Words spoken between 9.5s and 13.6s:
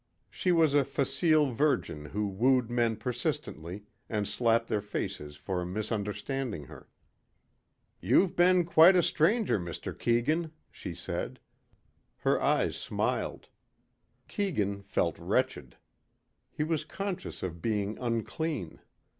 Mr. Keegan," she said. Her eyes smiled.